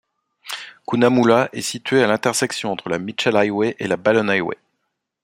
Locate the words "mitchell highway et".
2.97-3.85